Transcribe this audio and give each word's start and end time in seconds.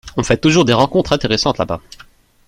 On 0.17 0.23
fait 0.23 0.37
toujours 0.37 0.65
des 0.65 0.73
rencontres 0.73 1.13
intéressantes 1.13 1.59
là-bas. 1.59 1.79